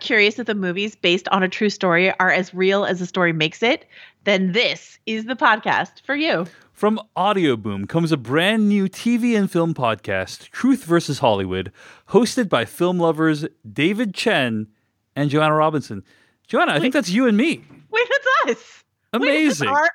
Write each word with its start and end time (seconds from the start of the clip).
curious 0.00 0.38
if 0.38 0.46
the 0.46 0.54
movies 0.54 0.94
based 0.96 1.28
on 1.28 1.42
a 1.42 1.48
true 1.48 1.70
story 1.70 2.12
are 2.18 2.30
as 2.30 2.54
real 2.54 2.84
as 2.84 2.98
the 3.00 3.06
story 3.06 3.32
makes 3.32 3.62
it, 3.62 3.86
then 4.24 4.52
this 4.52 4.98
is 5.06 5.24
the 5.24 5.34
podcast 5.36 6.02
for 6.04 6.14
you. 6.16 6.46
From 6.72 7.00
Audioboom 7.16 7.88
comes 7.88 8.12
a 8.12 8.16
brand 8.16 8.68
new 8.68 8.88
TV 8.88 9.36
and 9.36 9.50
film 9.50 9.74
podcast, 9.74 10.50
Truth 10.50 10.84
versus 10.84 11.18
Hollywood, 11.18 11.72
hosted 12.10 12.48
by 12.48 12.64
film 12.64 12.98
lovers 12.98 13.46
David 13.70 14.14
Chen 14.14 14.68
and 15.16 15.28
Joanna 15.30 15.54
Robinson. 15.54 16.04
Joanna, 16.46 16.72
I 16.72 16.78
think 16.80 16.94
that's 16.94 17.10
you 17.10 17.26
and 17.26 17.36
me. 17.36 17.64
Wait, 17.90 18.08
that's 18.44 18.56
us. 18.56 18.84
Wait, 19.14 19.28
is 19.44 19.58
this 19.58 19.60
Amazing. 19.62 19.68
our, 19.68 19.90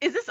is 0.00 0.12
this 0.12 0.28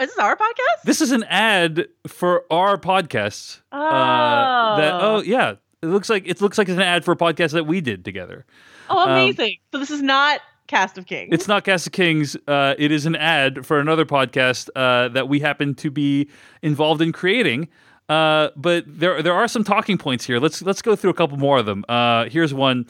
is 0.00 0.08
this 0.08 0.18
our 0.18 0.36
podcast? 0.36 0.82
This 0.84 1.00
is 1.00 1.12
an 1.12 1.22
ad 1.24 1.86
for 2.06 2.44
our 2.50 2.78
podcast. 2.78 3.60
oh, 3.72 3.78
Uh, 3.78 4.76
that 4.76 4.94
oh 4.94 5.22
yeah, 5.22 5.56
it 5.82 5.86
looks 5.86 6.08
like 6.08 6.26
it 6.26 6.40
looks 6.40 6.58
like 6.58 6.68
it's 6.68 6.76
an 6.76 6.82
ad 6.82 7.04
for 7.04 7.12
a 7.12 7.16
podcast 7.16 7.52
that 7.52 7.66
we 7.66 7.80
did 7.80 8.04
together. 8.04 8.44
oh, 8.88 8.98
um, 8.98 9.10
amazing. 9.10 9.56
so 9.72 9.78
this 9.78 9.90
is 9.90 10.02
not 10.02 10.40
Cast 10.68 10.96
of 10.96 11.06
Kings. 11.06 11.30
It's 11.32 11.48
not 11.48 11.64
Cast 11.64 11.86
of 11.86 11.92
Kings. 11.92 12.36
Uh, 12.46 12.74
it 12.78 12.92
is 12.92 13.04
an 13.04 13.16
ad 13.16 13.66
for 13.66 13.78
another 13.80 14.04
podcast 14.04 14.70
uh, 14.76 15.08
that 15.08 15.28
we 15.28 15.40
happen 15.40 15.74
to 15.76 15.90
be 15.90 16.28
involved 16.62 17.02
in 17.02 17.12
creating. 17.12 17.68
Uh, 18.08 18.48
but 18.56 18.84
there 18.86 19.22
there 19.22 19.34
are 19.34 19.48
some 19.48 19.64
talking 19.64 19.98
points 19.98 20.24
here. 20.24 20.38
Let's 20.38 20.62
let's 20.62 20.82
go 20.82 20.96
through 20.96 21.10
a 21.10 21.14
couple 21.14 21.36
more 21.36 21.58
of 21.58 21.66
them. 21.66 21.84
Uh, 21.88 22.28
here's 22.28 22.54
one. 22.54 22.86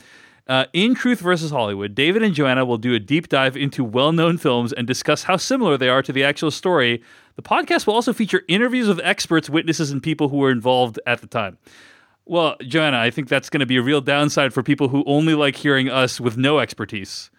Uh, 0.49 0.67
in 0.73 0.95
Truth 0.95 1.21
versus 1.21 1.53
Hollywood, 1.53 1.95
David 1.95 2.23
and 2.23 2.35
Joanna 2.35 2.65
will 2.65 2.77
do 2.77 2.95
a 2.95 2.99
deep 2.99 3.29
dive 3.29 3.57
into 3.57 3.85
well 3.85 4.11
known 4.11 4.39
films 4.39 4.73
and 4.73 4.89
discuss 4.89 5.23
how 5.23 5.37
similar 5.37 5.79
they 5.79 5.89
are 5.89 6.03
to 6.03 6.13
the 6.13 6.25
actual 6.25 6.51
story. 6.51 7.01
The 7.37 7.43
podcast 7.43 7.87
will 7.87 7.95
also 7.95 8.13
feature 8.13 8.43
interviews 8.49 8.89
with 8.89 9.01
experts, 9.05 9.49
witnesses, 9.49 9.93
and 9.93 10.03
people 10.03 10.29
who 10.29 10.39
were 10.39 10.51
involved 10.51 10.99
at 11.07 11.21
the 11.21 11.29
time. 11.29 11.59
Well, 12.25 12.57
Joanna, 12.63 12.99
I 12.99 13.11
think 13.11 13.29
that's 13.29 13.51
going 13.51 13.61
to 13.61 13.67
be 13.67 13.77
a 13.77 13.83
real 13.83 14.01
downside 14.01 14.53
for 14.55 14.63
people 14.63 14.89
who 14.89 15.03
only 15.07 15.35
like 15.35 15.57
hearing 15.57 15.89
us 15.89 16.21
with 16.21 16.37
no 16.37 16.61
expertise. 16.61 17.31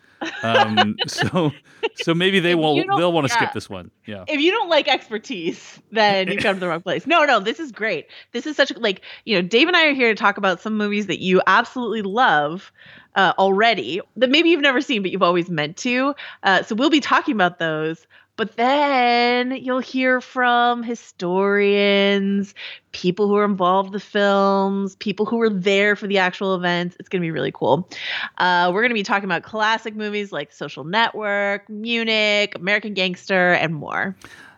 Um, 0.44 0.98
so, 1.08 1.52
so 1.95 2.14
maybe 2.14 2.39
they 2.39 2.56
won't. 2.56 2.88
They'll 2.98 3.11
want 3.11 3.28
to 3.28 3.34
yeah. 3.34 3.38
skip 3.38 3.54
this 3.54 3.70
one. 3.70 3.92
Yeah. 4.06 4.26
if 4.28 4.39
you 4.39 4.52
don't 4.52 4.70
like 4.70 4.88
expertise, 4.88 5.80
then 5.92 6.28
you've 6.28 6.44
come 6.44 6.56
to 6.56 6.59
the 6.59 6.67
wrong 6.67 6.81
place. 6.81 7.08
No, 7.08 7.23
no, 7.23 7.39
this 7.39 7.59
is 7.59 7.72
great. 7.72 8.08
This 8.31 8.45
is 8.45 8.56
such 8.56 8.72
a, 8.72 8.80
like, 8.80 9.02
you 9.26 9.36
know, 9.36 9.48
Dave 9.48 9.67
and 9.67 9.78
I 9.78 9.88
are 9.88 9.94
here 9.94 10.09
to 10.09 10.16
talk 10.16 10.38
about 10.38 10.59
some 10.59 10.78
movies 10.78 11.08
that 11.08 11.20
you 11.20 11.42
absolutely 11.48 12.02
love 12.02 12.72
uh, 13.16 13.34
already 13.38 14.02
that 14.17 14.30
maybe 14.30 14.50
you've 14.50 14.61
never 14.61 14.81
seen, 14.81 15.02
but 15.02 15.11
you've 15.11 15.23
always 15.23 15.50
meant 15.50 15.78
to. 15.78 16.16
Uh, 16.44 16.64
so 16.64 16.76
we'll 16.76 16.89
be 16.89 17.00
talking 17.00 17.34
about 17.34 17.59
those. 17.59 18.08
But 18.36 18.56
then 18.56 19.52
you'll 19.52 19.80
hear 19.80 20.20
from 20.20 20.81
historians, 20.81 22.56
people 22.92 23.28
who 23.28 23.36
are 23.36 23.45
involved 23.45 23.88
in 23.88 23.94
the 23.94 24.00
films, 24.00 24.95
people 24.95 25.26
who 25.26 25.38
were 25.38 25.52
there 25.52 25.95
for 25.95 26.08
the 26.08 26.17
actual 26.17 26.56
events. 26.56 26.95
It's 27.00 27.09
going 27.09 27.22
to 27.22 27.26
be 27.26 27.31
really 27.31 27.52
cool. 27.52 27.88
Uh, 28.39 28.72
we're 28.73 28.81
going 28.81 28.89
to 28.89 28.95
be 28.95 29.04
talking 29.04 29.26
about 29.26 29.44
classic 29.44 29.95
movies 29.95 30.31
like 30.31 30.52
Social 30.52 30.84
Network, 30.84 31.70
Munich, 31.70 32.56
American 32.56 32.95
Gangster, 32.95 33.54
and 33.54 33.76
more. 33.76 34.16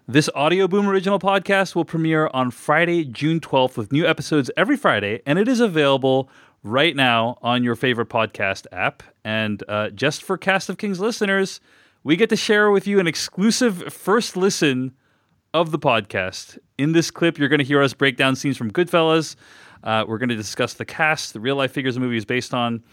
This 0.07 0.29
Audioboom 0.35 0.87
original 0.87 1.19
podcast 1.19 1.75
will 1.75 1.83
premiere 1.83 2.29
on 2.33 2.51
Friday, 2.51 3.03
June 3.03 3.39
12th, 3.39 3.75
with 3.75 3.91
new 3.91 4.05
episodes 4.05 4.51
every 4.55 4.77
Friday, 4.77 5.21
and 5.25 5.39
it 5.39 5.47
is 5.47 5.59
available 5.59 6.29
right 6.63 6.95
now 6.95 7.37
on 7.41 7.63
your 7.63 7.75
favorite 7.75 8.09
podcast 8.09 8.67
app. 8.71 9.03
And 9.23 9.63
uh, 9.67 9.89
just 9.89 10.23
for 10.23 10.37
Cast 10.37 10.69
of 10.69 10.77
Kings 10.77 10.99
listeners, 10.99 11.59
we 12.05 12.15
get 12.15 12.29
to 12.29 12.35
share 12.35 12.69
with 12.69 12.85
you 12.85 12.99
an 12.99 13.07
exclusive 13.07 13.91
first 13.91 14.37
listen 14.37 14.93
of 15.55 15.71
the 15.71 15.79
podcast. 15.79 16.59
In 16.77 16.91
this 16.91 17.09
clip, 17.09 17.39
you're 17.39 17.49
going 17.49 17.59
to 17.59 17.65
hear 17.65 17.81
us 17.81 17.95
break 17.95 18.15
down 18.15 18.35
scenes 18.35 18.57
from 18.57 18.69
Goodfellas. 18.69 19.35
Uh, 19.83 20.05
we're 20.07 20.19
going 20.19 20.29
to 20.29 20.35
discuss 20.35 20.75
the 20.75 20.85
cast, 20.85 21.33
the 21.33 21.39
real 21.39 21.55
life 21.55 21.71
figures 21.71 21.95
the 21.95 22.01
movie 22.01 22.15
is 22.15 22.23
based 22.23 22.53
on. 22.53 22.83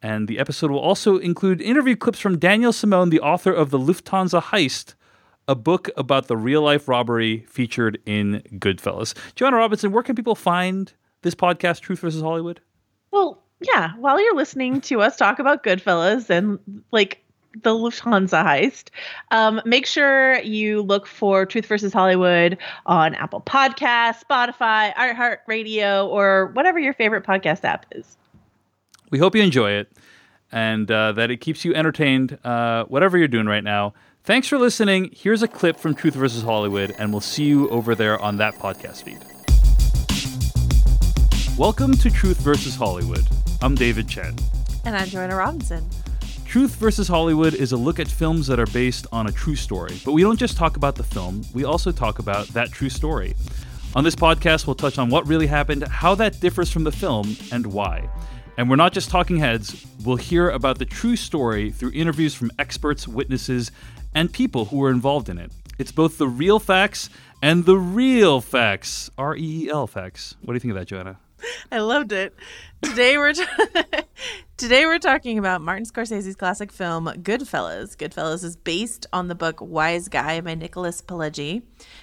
And 0.00 0.26
the 0.26 0.38
episode 0.38 0.70
will 0.70 0.80
also 0.80 1.18
include 1.18 1.60
interview 1.60 1.94
clips 1.94 2.18
from 2.18 2.38
Daniel 2.38 2.72
Simone, 2.72 3.10
the 3.10 3.20
author 3.20 3.52
of 3.52 3.70
The 3.70 3.78
Lufthansa 3.78 4.42
Heist, 4.42 4.94
a 5.46 5.54
book 5.54 5.90
about 5.94 6.28
the 6.28 6.36
real 6.38 6.62
life 6.62 6.88
robbery 6.88 7.44
featured 7.50 8.00
in 8.06 8.42
Goodfellas. 8.54 9.14
Joanna 9.34 9.58
Robinson, 9.58 9.92
where 9.92 10.02
can 10.02 10.16
people 10.16 10.34
find 10.34 10.90
this 11.20 11.34
podcast, 11.34 11.80
Truth 11.80 12.00
versus 12.00 12.22
Hollywood? 12.22 12.62
Well, 13.10 13.42
yeah, 13.60 13.92
while 13.98 14.20
you're 14.20 14.34
listening 14.34 14.80
to 14.82 15.02
us 15.02 15.16
talk 15.16 15.38
about 15.38 15.62
Goodfellas 15.62 16.30
and 16.30 16.58
like 16.90 17.21
the 17.62 17.70
Lufthansa 17.70 18.44
heist, 18.44 18.88
um, 19.30 19.60
make 19.64 19.86
sure 19.86 20.40
you 20.40 20.82
look 20.82 21.06
for 21.06 21.44
Truth 21.46 21.66
versus 21.66 21.92
Hollywood 21.92 22.58
on 22.86 23.14
Apple 23.14 23.40
Podcasts, 23.40 24.22
Spotify, 24.24 24.94
iHeartRadio, 24.94 26.08
or 26.08 26.46
whatever 26.54 26.78
your 26.78 26.94
favorite 26.94 27.24
podcast 27.24 27.64
app 27.64 27.86
is. 27.92 28.16
We 29.10 29.18
hope 29.18 29.34
you 29.34 29.42
enjoy 29.42 29.72
it 29.72 29.92
and 30.50 30.90
uh, 30.90 31.12
that 31.12 31.30
it 31.30 31.38
keeps 31.38 31.64
you 31.64 31.74
entertained, 31.74 32.38
uh, 32.44 32.84
whatever 32.84 33.18
you're 33.18 33.28
doing 33.28 33.46
right 33.46 33.64
now. 33.64 33.94
Thanks 34.24 34.46
for 34.46 34.58
listening. 34.58 35.10
Here's 35.12 35.42
a 35.42 35.48
clip 35.48 35.78
from 35.78 35.94
Truth 35.94 36.14
versus 36.14 36.42
Hollywood, 36.42 36.94
and 36.98 37.10
we'll 37.10 37.20
see 37.20 37.44
you 37.44 37.68
over 37.70 37.94
there 37.94 38.20
on 38.20 38.36
that 38.36 38.54
podcast 38.54 39.02
feed. 39.02 39.18
Welcome 41.58 41.96
to 41.96 42.10
Truth 42.10 42.38
versus 42.38 42.76
Hollywood. 42.76 43.26
I'm 43.60 43.74
David 43.74 44.08
Chen. 44.08 44.36
And 44.84 44.96
I'm 44.96 45.08
Joanna 45.08 45.36
Robinson. 45.36 45.88
Truth 46.52 46.74
versus 46.74 47.08
Hollywood 47.08 47.54
is 47.54 47.72
a 47.72 47.78
look 47.78 47.98
at 47.98 48.06
films 48.06 48.46
that 48.48 48.60
are 48.60 48.66
based 48.66 49.06
on 49.10 49.26
a 49.26 49.32
true 49.32 49.56
story. 49.56 49.98
But 50.04 50.12
we 50.12 50.20
don't 50.20 50.38
just 50.38 50.54
talk 50.54 50.76
about 50.76 50.96
the 50.96 51.02
film, 51.02 51.46
we 51.54 51.64
also 51.64 51.90
talk 51.90 52.18
about 52.18 52.46
that 52.48 52.70
true 52.70 52.90
story. 52.90 53.34
On 53.96 54.04
this 54.04 54.14
podcast, 54.14 54.66
we'll 54.66 54.74
touch 54.74 54.98
on 54.98 55.08
what 55.08 55.26
really 55.26 55.46
happened, 55.46 55.88
how 55.88 56.14
that 56.16 56.40
differs 56.40 56.70
from 56.70 56.84
the 56.84 56.92
film, 56.92 57.38
and 57.52 57.64
why. 57.64 58.06
And 58.58 58.68
we're 58.68 58.76
not 58.76 58.92
just 58.92 59.08
talking 59.08 59.38
heads, 59.38 59.86
we'll 60.04 60.16
hear 60.16 60.50
about 60.50 60.78
the 60.78 60.84
true 60.84 61.16
story 61.16 61.70
through 61.70 61.92
interviews 61.92 62.34
from 62.34 62.50
experts, 62.58 63.08
witnesses, 63.08 63.72
and 64.14 64.30
people 64.30 64.66
who 64.66 64.76
were 64.76 64.90
involved 64.90 65.30
in 65.30 65.38
it. 65.38 65.50
It's 65.78 65.90
both 65.90 66.18
the 66.18 66.28
real 66.28 66.58
facts 66.58 67.08
and 67.40 67.64
the 67.64 67.78
real 67.78 68.42
facts. 68.42 69.08
R 69.16 69.34
E 69.34 69.64
E 69.64 69.70
L 69.70 69.86
facts. 69.86 70.34
What 70.42 70.52
do 70.52 70.56
you 70.56 70.60
think 70.60 70.72
of 70.72 70.80
that, 70.80 70.88
Joanna? 70.88 71.18
I 71.72 71.78
loved 71.78 72.12
it. 72.12 72.36
Today 72.82 73.16
we're 73.16 73.32
t- 73.32 73.42
today 74.62 74.86
we're 74.86 74.96
talking 74.96 75.38
about 75.38 75.60
Martin 75.60 75.84
Scorsese's 75.84 76.36
classic 76.36 76.70
film 76.70 77.06
Goodfellas. 77.06 77.96
Goodfellas 77.96 78.44
is 78.44 78.54
based 78.54 79.08
on 79.12 79.26
the 79.26 79.34
book 79.34 79.56
Wiseguy 79.56 80.44
by 80.44 80.54
Nicholas 80.54 81.02
Pileggi, 81.02 81.62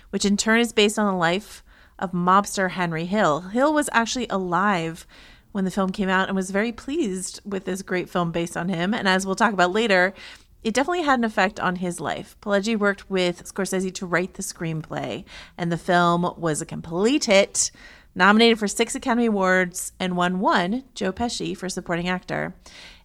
which 0.10 0.26
in 0.26 0.36
turn 0.36 0.60
is 0.60 0.74
based 0.74 1.00
on 1.00 1.06
the 1.06 1.18
life 1.18 1.64
of 2.00 2.12
mobster 2.12 2.72
Henry 2.72 3.06
Hill. 3.06 3.40
Hill 3.40 3.74
was 3.74 3.90
actually 3.94 4.28
alive 4.30 5.08
when 5.54 5.64
the 5.64 5.72
film 5.72 5.94
came 5.94 6.10
out 6.10 6.28
and 6.28 6.36
was 6.36 6.52
very 6.52 6.74
pleased 6.74 7.40
with 7.46 7.64
this 7.64 7.82
great 7.82 8.10
film 8.10 8.34
based 8.34 8.58
on 8.58 8.68
him. 8.68 8.94
And 8.94 9.08
as 9.08 9.26
we'll 9.26 9.36
talk 9.36 9.54
about 9.54 9.72
later, 9.72 10.14
it 10.62 10.74
definitely 10.74 11.04
had 11.04 11.20
an 11.20 11.24
effect 11.24 11.62
on 11.62 11.78
his 11.78 12.02
life. 12.02 12.36
Pileggi 12.42 12.78
worked 12.78 13.10
with 13.10 13.46
Scorsese 13.46 13.94
to 13.94 14.06
write 14.06 14.34
the 14.34 14.44
screenplay, 14.44 15.24
and 15.58 15.72
the 15.72 15.78
film 15.78 16.34
was 16.36 16.62
a 16.62 16.66
complete 16.66 17.24
hit 17.24 17.72
nominated 18.20 18.60
for 18.60 18.68
six 18.68 18.94
Academy 18.96 19.28
Awards 19.28 19.94
and 19.98 20.18
won 20.18 20.42
one, 20.42 20.84
Joe 20.94 21.14
Pesci, 21.14 21.56
for 21.56 21.70
supporting 21.70 22.10
actor. 22.10 22.54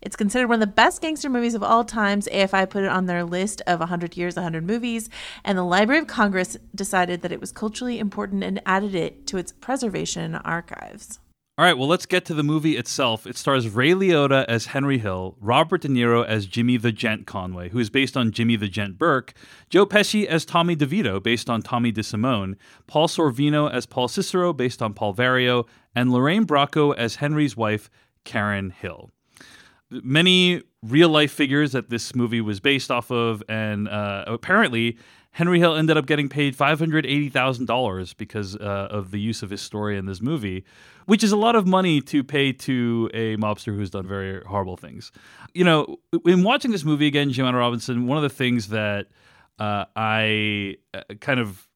It's 0.03 0.17
considered 0.17 0.49
one 0.49 0.57
of 0.57 0.69
the 0.69 0.75
best 0.75 1.01
gangster 1.01 1.31
movies 1.31 1.55
of 1.55 1.63
all 1.63 1.85
times. 1.85 2.29
AFI 2.33 2.69
put 2.69 2.83
it 2.83 2.91
on 2.91 3.07
their 3.07 3.25
list 3.25 3.63
of 3.67 3.79
100 3.79 4.17
years, 4.17 4.35
100 4.35 4.67
movies, 4.67 5.09
and 5.45 5.57
the 5.57 5.63
Library 5.63 6.01
of 6.01 6.09
Congress 6.09 6.59
decided 6.75 7.23
that 7.23 7.31
it 7.31 7.41
was 7.41 7.53
culturally 7.53 8.01
important 8.01 8.43
and 8.43 8.61
added 8.67 8.95
it 8.95 9.25
to 9.29 9.39
its 9.39 9.53
preservation 9.53 10.35
archives. 10.35 11.21
All 11.57 11.65
right, 11.65 11.79
well, 11.79 11.87
let's 11.87 12.05
get 12.05 12.25
to 12.25 12.35
the 12.35 12.43
movie 12.43 12.77
itself. 12.77 13.29
It 13.29 13.37
stars 13.37 13.69
Ray 13.69 13.91
Liotta 13.91 14.45
as 14.49 14.67
Henry 14.67 14.99
Hill, 14.99 15.37
Robert 15.41 15.83
De 15.83 15.89
Niro 15.89 16.27
as 16.27 16.47
Jimmy 16.47 16.77
the 16.79 16.91
Gent 16.91 17.29
Conway, 17.29 17.69
who 17.69 17.79
is 17.79 17.91
based 17.91 18.17
on 18.17 18.33
Jimmy 18.33 18.57
the 18.57 18.67
Gent 18.67 18.99
Burke, 18.99 19.35
Joe 19.71 19.87
Pesci 19.87 20.27
as 20.27 20.45
Tommy 20.45 20.75
DeVito, 20.75 21.23
based 21.23 21.49
on 21.49 21.63
Tommy 21.63 21.93
DeSimone, 21.93 22.57
Paul 22.89 23.07
Sorvino 23.07 23.73
as 23.73 23.87
Paul 23.87 24.09
Cicero, 24.09 24.53
based 24.53 24.83
on 24.83 24.95
Paul 24.95 25.15
Vario, 25.15 25.69
and 25.95 26.13
Lorraine 26.13 26.45
Bracco 26.45 26.93
as 26.97 27.15
Henry's 27.17 27.57
wife, 27.57 27.89
Karen 28.25 28.71
Hill. 28.71 29.13
Many 29.91 30.61
real 30.83 31.09
life 31.09 31.31
figures 31.31 31.71
that 31.71 31.89
this 31.89 32.17
movie 32.17 32.41
was 32.41 32.59
based 32.59 32.91
off 32.91 33.13
of, 33.13 33.45
and 33.49 33.87
uh, 33.87 34.25
apparently 34.27 34.99
Henry 35.35 35.59
Hill 35.59 35.75
ended 35.75 35.97
up 35.97 36.07
getting 36.07 36.29
paid 36.29 36.57
$580,000 36.57 38.17
because 38.17 38.55
uh, 38.55 38.89
of 38.89 39.11
the 39.11 39.19
use 39.19 39.43
of 39.43 39.51
his 39.51 39.61
story 39.61 39.99
in 39.99 40.07
this 40.07 40.23
movie, 40.23 40.65
which 41.07 41.25
is 41.25 41.33
a 41.33 41.37
lot 41.37 41.57
of 41.57 41.67
money 41.67 42.01
to 42.03 42.23
pay 42.23 42.53
to 42.53 43.11
a 43.13 43.37
mobster 43.37 43.75
who's 43.75 43.91
done 43.91 44.07
very 44.07 44.41
horrible 44.45 44.77
things. 44.77 45.11
You 45.53 45.65
know, 45.65 45.97
in 46.25 46.45
watching 46.45 46.71
this 46.71 46.85
movie 46.85 47.09
again, 47.09 47.33
Joanna 47.33 47.59
Robinson, 47.59 48.07
one 48.07 48.17
of 48.17 48.23
the 48.23 48.29
things 48.29 48.69
that 48.69 49.09
uh, 49.59 49.87
I 49.97 50.77
uh, 50.95 51.03
kind 51.21 51.41
of 51.41 51.69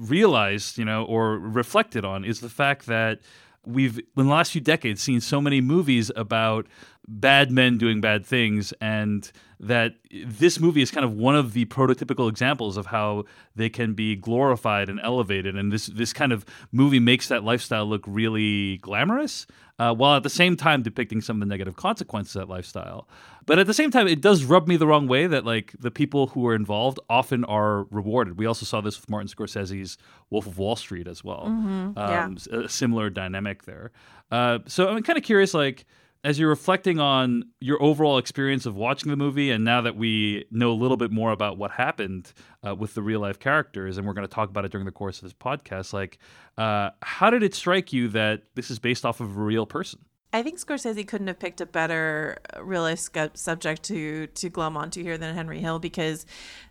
realized, 0.00 0.76
you 0.76 0.84
know, 0.84 1.04
or 1.04 1.38
reflected 1.38 2.04
on 2.04 2.24
is 2.24 2.40
the 2.40 2.48
fact 2.48 2.86
that 2.86 3.20
we've 3.66 3.98
in 3.98 4.04
the 4.14 4.24
last 4.24 4.52
few 4.52 4.60
decades 4.60 5.02
seen 5.02 5.20
so 5.20 5.40
many 5.40 5.60
movies 5.60 6.10
about 6.16 6.66
bad 7.08 7.50
men 7.50 7.78
doing 7.78 8.00
bad 8.00 8.24
things 8.24 8.72
and 8.80 9.30
that 9.58 9.94
this 10.10 10.60
movie 10.60 10.82
is 10.82 10.90
kind 10.90 11.04
of 11.04 11.12
one 11.12 11.36
of 11.36 11.52
the 11.52 11.64
prototypical 11.66 12.28
examples 12.28 12.76
of 12.76 12.86
how 12.86 13.24
they 13.54 13.68
can 13.68 13.94
be 13.94 14.16
glorified 14.16 14.88
and 14.88 15.00
elevated 15.02 15.56
and 15.56 15.72
this 15.72 15.86
this 15.86 16.12
kind 16.12 16.32
of 16.32 16.44
movie 16.72 17.00
makes 17.00 17.28
that 17.28 17.44
lifestyle 17.44 17.86
look 17.86 18.02
really 18.06 18.78
glamorous 18.78 19.46
uh, 19.78 19.94
while 19.94 20.16
at 20.16 20.22
the 20.22 20.30
same 20.30 20.56
time 20.56 20.82
depicting 20.82 21.20
some 21.20 21.36
of 21.36 21.40
the 21.40 21.46
negative 21.46 21.76
consequences 21.76 22.36
of 22.36 22.42
that 22.42 22.52
lifestyle. 22.52 23.08
But 23.44 23.58
at 23.58 23.66
the 23.66 23.74
same 23.74 23.90
time, 23.90 24.08
it 24.08 24.20
does 24.20 24.44
rub 24.44 24.66
me 24.66 24.76
the 24.76 24.86
wrong 24.86 25.06
way 25.06 25.26
that 25.26 25.44
like 25.44 25.74
the 25.78 25.90
people 25.90 26.28
who 26.28 26.46
are 26.46 26.54
involved 26.54 26.98
often 27.08 27.44
are 27.44 27.84
rewarded. 27.84 28.38
We 28.38 28.46
also 28.46 28.66
saw 28.66 28.80
this 28.80 28.98
with 29.00 29.10
Martin 29.10 29.28
Scorsese's 29.28 29.98
Wolf 30.30 30.46
of 30.46 30.58
Wall 30.58 30.76
Street 30.76 31.06
as 31.06 31.22
well. 31.22 31.44
Mm-hmm. 31.46 31.92
Yeah. 31.96 32.24
Um, 32.24 32.38
a 32.50 32.68
similar 32.68 33.10
dynamic 33.10 33.64
there. 33.64 33.92
Uh, 34.30 34.60
so 34.66 34.88
I'm 34.88 35.02
kind 35.02 35.16
of 35.16 35.24
curious, 35.24 35.54
like 35.54 35.86
as 36.26 36.40
you're 36.40 36.48
reflecting 36.48 36.98
on 36.98 37.44
your 37.60 37.80
overall 37.80 38.18
experience 38.18 38.66
of 38.66 38.74
watching 38.74 39.10
the 39.10 39.16
movie, 39.16 39.52
and 39.52 39.64
now 39.64 39.80
that 39.80 39.94
we 39.94 40.44
know 40.50 40.72
a 40.72 40.74
little 40.74 40.96
bit 40.96 41.12
more 41.12 41.30
about 41.30 41.56
what 41.56 41.70
happened 41.70 42.32
uh, 42.66 42.74
with 42.74 42.94
the 42.94 43.00
real 43.00 43.20
life 43.20 43.38
characters, 43.38 43.96
and 43.96 44.04
we're 44.04 44.12
going 44.12 44.26
to 44.26 44.34
talk 44.34 44.50
about 44.50 44.64
it 44.64 44.72
during 44.72 44.86
the 44.86 44.90
course 44.90 45.18
of 45.18 45.22
this 45.22 45.32
podcast, 45.32 45.92
like, 45.92 46.18
uh, 46.58 46.90
how 47.00 47.30
did 47.30 47.44
it 47.44 47.54
strike 47.54 47.92
you 47.92 48.08
that 48.08 48.42
this 48.56 48.72
is 48.72 48.80
based 48.80 49.06
off 49.06 49.20
of 49.20 49.36
a 49.36 49.40
real 49.40 49.66
person? 49.66 50.00
I 50.32 50.42
think 50.42 50.58
Scorsese 50.58 51.06
couldn't 51.06 51.28
have 51.28 51.38
picked 51.38 51.60
a 51.60 51.66
better 51.66 52.38
real 52.60 52.82
life 52.82 53.08
subject 53.34 53.82
to 53.84 54.26
to 54.26 54.48
glom 54.50 54.76
onto 54.76 55.02
here 55.02 55.16
than 55.16 55.34
Henry 55.34 55.60
Hill 55.60 55.78
because 55.78 56.26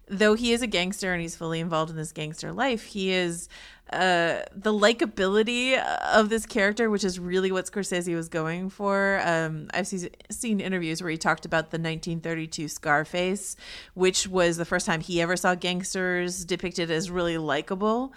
though 0.08 0.36
he 0.36 0.54
is 0.54 0.62
a 0.62 0.68
gangster 0.68 1.14
and 1.14 1.22
he's 1.22 1.36
fully 1.36 1.60
involved 1.60 1.90
in 1.90 1.98
this 1.98 2.12
gangster 2.12 2.52
life, 2.52 2.84
he 2.84 3.12
is 3.12 3.50
uh, 3.92 4.42
the 4.56 4.72
likability 4.72 5.82
of 6.14 6.30
this 6.30 6.46
character, 6.46 6.90
which 6.90 7.04
is 7.04 7.20
really 7.20 7.52
what 7.52 7.66
Scorsese 7.66 8.16
was 8.16 8.30
going 8.30 8.70
for. 8.70 9.22
Um, 9.24 9.68
I've 9.74 9.88
seen 9.88 10.60
interviews 10.60 11.02
where 11.02 11.12
he 11.12 11.18
talked 11.18 11.46
about 11.46 11.72
the 11.72 11.78
1932 11.78 12.68
Scarface, 12.68 13.56
which 13.94 14.28
was 14.28 14.58
the 14.58 14.66
first 14.66 14.86
time 14.86 15.02
he 15.02 15.22
ever 15.22 15.36
saw 15.36 15.56
gangsters 15.56 16.46
depicted 16.46 16.92
as 16.92 17.10
really 17.10 17.38
likable. 17.38 18.14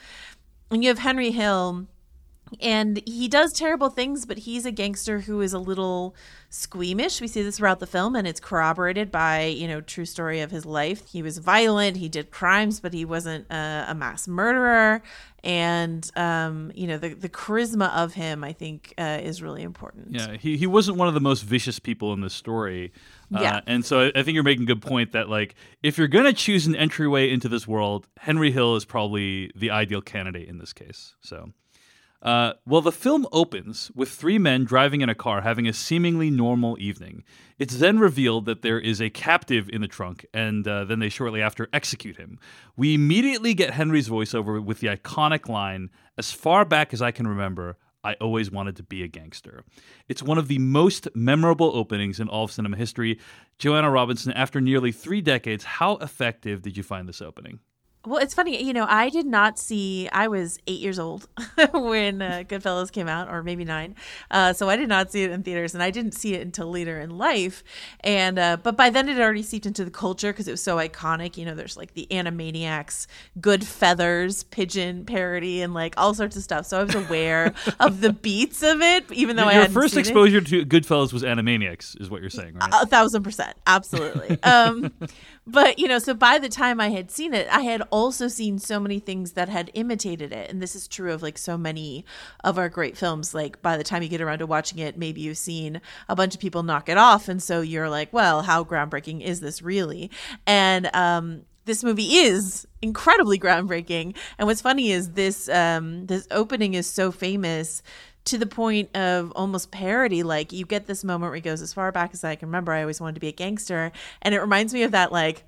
And 0.70 0.82
you 0.82 0.88
have 0.88 0.98
Henry 0.98 1.30
Hill 1.30 1.86
and 2.60 3.02
he 3.06 3.28
does 3.28 3.52
terrible 3.52 3.88
things 3.90 4.26
but 4.26 4.38
he's 4.38 4.66
a 4.66 4.72
gangster 4.72 5.20
who 5.20 5.40
is 5.40 5.52
a 5.52 5.58
little 5.58 6.14
squeamish 6.50 7.20
we 7.20 7.28
see 7.28 7.42
this 7.42 7.58
throughout 7.58 7.80
the 7.80 7.86
film 7.86 8.16
and 8.16 8.26
it's 8.26 8.40
corroborated 8.40 9.10
by 9.10 9.44
you 9.44 9.68
know 9.68 9.80
true 9.80 10.04
story 10.04 10.40
of 10.40 10.50
his 10.50 10.64
life 10.66 11.06
he 11.10 11.22
was 11.22 11.38
violent 11.38 11.96
he 11.96 12.08
did 12.08 12.30
crimes 12.30 12.80
but 12.80 12.92
he 12.92 13.04
wasn't 13.04 13.46
a, 13.50 13.86
a 13.88 13.94
mass 13.94 14.26
murderer 14.26 15.02
and 15.44 16.10
um, 16.16 16.72
you 16.74 16.86
know 16.86 16.98
the, 16.98 17.14
the 17.14 17.28
charisma 17.28 17.94
of 17.94 18.14
him 18.14 18.42
i 18.42 18.52
think 18.52 18.92
uh, 18.98 19.20
is 19.22 19.42
really 19.42 19.62
important 19.62 20.08
Yeah, 20.10 20.36
he, 20.36 20.56
he 20.56 20.66
wasn't 20.66 20.96
one 20.96 21.08
of 21.08 21.14
the 21.14 21.20
most 21.20 21.42
vicious 21.42 21.78
people 21.78 22.12
in 22.12 22.20
this 22.20 22.34
story. 22.34 22.92
Uh, 23.34 23.40
Yeah. 23.40 23.60
And 23.66 23.84
so 23.84 24.00
I, 24.00 24.12
I 24.20 24.22
think 24.22 24.34
you're 24.34 24.42
making 24.42 24.64
a 24.64 24.66
good 24.66 24.82
point 24.82 25.12
that, 25.12 25.28
like, 25.28 25.54
if 25.82 25.98
you're 25.98 26.08
going 26.08 26.24
to 26.24 26.32
choose 26.32 26.66
an 26.66 26.74
entryway 26.74 27.30
into 27.30 27.48
this 27.48 27.68
world, 27.68 28.08
Henry 28.18 28.50
Hill 28.50 28.76
is 28.76 28.84
probably 28.84 29.50
the 29.54 29.70
ideal 29.70 30.00
candidate 30.00 30.48
in 30.48 30.58
this 30.58 30.72
case. 30.72 31.14
So. 31.20 31.52
Uh, 32.20 32.54
well, 32.66 32.80
the 32.80 32.90
film 32.90 33.26
opens 33.30 33.92
with 33.94 34.10
three 34.10 34.38
men 34.38 34.64
driving 34.64 35.02
in 35.02 35.08
a 35.08 35.14
car 35.14 35.42
having 35.42 35.68
a 35.68 35.72
seemingly 35.72 36.30
normal 36.30 36.76
evening. 36.80 37.22
It's 37.58 37.76
then 37.76 38.00
revealed 38.00 38.46
that 38.46 38.62
there 38.62 38.80
is 38.80 39.00
a 39.00 39.08
captive 39.10 39.68
in 39.68 39.82
the 39.82 39.88
trunk, 39.88 40.26
and 40.34 40.66
uh, 40.66 40.84
then 40.84 40.98
they 40.98 41.10
shortly 41.10 41.40
after 41.40 41.68
execute 41.72 42.16
him. 42.16 42.38
We 42.76 42.94
immediately 42.94 43.54
get 43.54 43.70
Henry's 43.70 44.08
voiceover 44.08 44.62
with 44.62 44.80
the 44.80 44.88
iconic 44.88 45.48
line 45.48 45.90
As 46.16 46.32
far 46.32 46.64
back 46.64 46.92
as 46.92 47.00
I 47.00 47.12
can 47.12 47.28
remember, 47.28 47.76
I 48.02 48.14
always 48.14 48.50
wanted 48.50 48.76
to 48.76 48.82
be 48.82 49.02
a 49.02 49.08
gangster. 49.08 49.64
It's 50.08 50.22
one 50.22 50.38
of 50.38 50.48
the 50.48 50.58
most 50.58 51.08
memorable 51.14 51.70
openings 51.74 52.18
in 52.18 52.28
all 52.28 52.44
of 52.44 52.52
cinema 52.52 52.76
history. 52.76 53.18
Joanna 53.58 53.90
Robinson, 53.90 54.32
after 54.32 54.60
nearly 54.60 54.90
three 54.90 55.20
decades, 55.20 55.64
how 55.64 55.96
effective 55.98 56.62
did 56.62 56.76
you 56.76 56.82
find 56.82 57.08
this 57.08 57.22
opening? 57.22 57.60
Well, 58.06 58.18
it's 58.22 58.32
funny, 58.32 58.62
you 58.62 58.72
know, 58.72 58.86
I 58.88 59.10
did 59.10 59.26
not 59.26 59.58
see, 59.58 60.08
I 60.12 60.28
was 60.28 60.58
eight 60.66 60.80
years 60.80 60.98
old 60.98 61.28
when 61.72 62.22
uh, 62.22 62.44
Goodfellas 62.48 62.92
came 62.92 63.08
out, 63.08 63.28
or 63.28 63.42
maybe 63.42 63.64
nine. 63.64 63.96
Uh, 64.30 64.52
so 64.52 64.70
I 64.70 64.76
did 64.76 64.88
not 64.88 65.10
see 65.10 65.24
it 65.24 65.30
in 65.32 65.42
theaters, 65.42 65.74
and 65.74 65.82
I 65.82 65.90
didn't 65.90 66.12
see 66.12 66.34
it 66.34 66.40
until 66.40 66.70
later 66.70 67.00
in 67.00 67.18
life. 67.18 67.64
And, 68.00 68.38
uh, 68.38 68.56
but 68.62 68.76
by 68.76 68.88
then 68.88 69.08
it 69.08 69.16
had 69.16 69.22
already 69.22 69.42
seeped 69.42 69.66
into 69.66 69.84
the 69.84 69.90
culture 69.90 70.32
because 70.32 70.46
it 70.46 70.52
was 70.52 70.62
so 70.62 70.76
iconic. 70.76 71.36
You 71.36 71.44
know, 71.44 71.54
there's 71.54 71.76
like 71.76 71.94
the 71.94 72.06
Animaniacs, 72.10 73.08
Goodfeathers, 73.40 74.48
Pigeon 74.48 75.04
parody, 75.04 75.60
and 75.60 75.74
like 75.74 75.94
all 75.96 76.14
sorts 76.14 76.36
of 76.36 76.42
stuff. 76.42 76.66
So 76.66 76.80
I 76.80 76.84
was 76.84 76.94
aware 76.94 77.52
of 77.80 78.00
the 78.00 78.12
beats 78.12 78.62
of 78.62 78.80
it, 78.80 79.10
even 79.12 79.36
though 79.36 79.44
I 79.44 79.52
Your 79.52 79.60
hadn't 79.62 79.74
first 79.74 79.94
seen 79.94 80.00
it. 80.00 80.06
exposure 80.06 80.40
to 80.40 80.64
Goodfellas 80.64 81.12
was 81.12 81.24
Animaniacs, 81.24 82.00
is 82.00 82.08
what 82.08 82.20
you're 82.20 82.30
saying, 82.30 82.54
right? 82.54 82.70
A 82.72 82.86
thousand 82.86 83.24
percent, 83.24 83.56
absolutely. 83.66 84.40
um, 84.44 84.92
but 85.46 85.78
you 85.78 85.88
know, 85.88 85.98
so 85.98 86.14
by 86.14 86.38
the 86.38 86.48
time 86.48 86.80
I 86.80 86.90
had 86.90 87.10
seen 87.10 87.34
it, 87.34 87.48
I 87.50 87.62
had 87.62 87.82
also 87.90 88.28
seen 88.28 88.58
so 88.58 88.78
many 88.80 88.98
things 88.98 89.32
that 89.32 89.48
had 89.48 89.70
imitated 89.74 90.32
it, 90.32 90.50
and 90.50 90.62
this 90.62 90.74
is 90.74 90.88
true 90.88 91.12
of 91.12 91.22
like 91.22 91.38
so 91.38 91.58
many 91.58 92.04
of 92.44 92.58
our 92.58 92.68
great 92.68 92.96
films. 92.96 93.34
Like 93.34 93.60
by 93.62 93.76
the 93.76 93.84
time 93.84 94.02
you 94.02 94.08
get 94.08 94.20
around 94.20 94.38
to 94.38 94.46
watching 94.46 94.78
it, 94.78 94.96
maybe 94.96 95.20
you've 95.20 95.38
seen 95.38 95.80
a 96.08 96.16
bunch 96.16 96.34
of 96.34 96.40
people 96.40 96.62
knock 96.62 96.88
it 96.88 96.96
off, 96.96 97.28
and 97.28 97.42
so 97.42 97.60
you're 97.60 97.88
like, 97.88 98.12
well, 98.12 98.42
how 98.42 98.64
groundbreaking 98.64 99.22
is 99.22 99.40
this 99.40 99.62
really? 99.62 100.10
And 100.46 100.90
um, 100.94 101.42
this 101.68 101.84
movie 101.84 102.16
is 102.16 102.66
incredibly 102.82 103.38
groundbreaking. 103.38 104.16
And 104.38 104.48
what's 104.48 104.60
funny 104.60 104.90
is 104.90 105.12
this 105.12 105.48
um, 105.48 106.06
this 106.06 106.26
opening 106.30 106.74
is 106.74 106.88
so 106.88 107.12
famous 107.12 107.82
to 108.24 108.38
the 108.38 108.46
point 108.46 108.94
of 108.96 109.32
almost 109.36 109.70
parody. 109.70 110.22
Like 110.22 110.52
you 110.52 110.66
get 110.66 110.86
this 110.86 111.04
moment 111.04 111.30
where 111.30 111.36
he 111.36 111.40
goes, 111.40 111.62
as 111.62 111.72
far 111.72 111.92
back 111.92 112.10
as 112.12 112.24
I 112.24 112.34
can 112.34 112.48
remember, 112.48 112.72
I 112.72 112.80
always 112.80 113.00
wanted 113.00 113.14
to 113.14 113.20
be 113.20 113.28
a 113.28 113.32
gangster. 113.32 113.92
And 114.22 114.34
it 114.34 114.40
reminds 114.40 114.74
me 114.74 114.82
of 114.82 114.90
that 114.92 115.12
like 115.12 115.44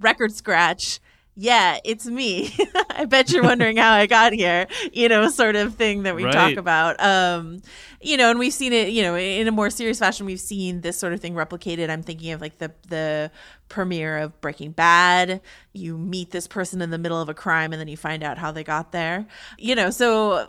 record 0.00 0.32
scratch. 0.32 1.00
Yeah, 1.36 1.78
it's 1.84 2.06
me. 2.06 2.54
I 2.90 3.06
bet 3.06 3.32
you're 3.32 3.42
wondering 3.42 3.76
how 3.76 3.92
I 3.92 4.06
got 4.06 4.32
here, 4.32 4.68
you 4.92 5.08
know, 5.08 5.28
sort 5.28 5.56
of 5.56 5.74
thing 5.74 6.04
that 6.04 6.14
we 6.14 6.22
talk 6.30 6.56
about. 6.56 7.00
Um, 7.02 7.60
you 8.00 8.16
know, 8.16 8.30
and 8.30 8.38
we've 8.38 8.52
seen 8.52 8.72
it, 8.72 8.90
you 8.90 9.02
know, 9.02 9.16
in 9.16 9.48
a 9.48 9.52
more 9.52 9.68
serious 9.68 9.98
fashion, 9.98 10.26
we've 10.26 10.38
seen 10.38 10.82
this 10.82 10.96
sort 10.96 11.12
of 11.12 11.20
thing 11.20 11.34
replicated. 11.34 11.90
I'm 11.90 12.02
thinking 12.04 12.32
of 12.32 12.40
like 12.40 12.58
the 12.58 12.72
the 12.88 13.32
premiere 13.68 14.18
of 14.18 14.40
Breaking 14.40 14.70
Bad. 14.72 15.40
You 15.72 15.98
meet 15.98 16.30
this 16.30 16.46
person 16.46 16.80
in 16.82 16.90
the 16.90 16.98
middle 16.98 17.20
of 17.20 17.28
a 17.28 17.34
crime 17.34 17.72
and 17.72 17.80
then 17.80 17.88
you 17.88 17.96
find 17.96 18.22
out 18.22 18.38
how 18.38 18.52
they 18.52 18.62
got 18.62 18.92
there. 18.92 19.26
You 19.58 19.74
know, 19.74 19.90
so 19.90 20.48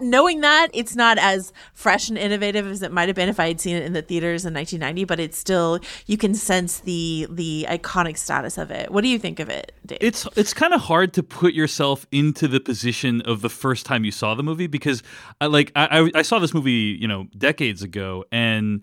knowing 0.00 0.40
that 0.40 0.68
it's 0.72 0.96
not 0.96 1.18
as 1.18 1.52
fresh 1.74 2.08
and 2.08 2.18
innovative 2.18 2.66
as 2.66 2.82
it 2.82 2.90
might 2.92 3.08
have 3.08 3.14
been 3.16 3.28
if 3.28 3.38
I 3.38 3.48
had 3.48 3.60
seen 3.60 3.76
it 3.76 3.84
in 3.84 3.92
the 3.92 4.02
theaters 4.02 4.44
in 4.44 4.54
1990, 4.54 5.04
but 5.04 5.20
it's 5.20 5.38
still 5.38 5.78
you 6.06 6.16
can 6.16 6.34
sense 6.34 6.80
the 6.80 7.26
the 7.30 7.66
iconic 7.68 8.16
status 8.16 8.58
of 8.58 8.70
it. 8.70 8.90
What 8.90 9.02
do 9.02 9.08
you 9.08 9.18
think 9.18 9.38
of 9.38 9.48
it, 9.48 9.72
Dave? 9.84 9.98
it's 10.00 10.26
it's 10.36 10.52
kind 10.54 10.72
of 10.74 10.80
hard 10.82 11.12
to 11.14 11.22
put 11.22 11.54
yourself 11.54 12.06
into 12.10 12.48
the 12.48 12.58
position 12.60 13.20
of 13.22 13.42
the 13.42 13.50
first 13.50 13.86
time 13.86 14.04
you 14.04 14.10
saw 14.12 14.34
the 14.34 14.42
movie 14.42 14.66
because 14.66 15.02
I 15.40 15.46
like 15.46 15.70
I, 15.76 16.00
I- 16.00 16.10
I 16.18 16.22
saw 16.22 16.38
this 16.38 16.54
movie 16.54 16.96
you 17.00 17.06
know 17.06 17.26
decades 17.36 17.82
ago 17.82 18.24
and 18.32 18.82